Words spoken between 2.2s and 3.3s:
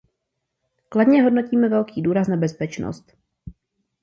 na bezpečnost.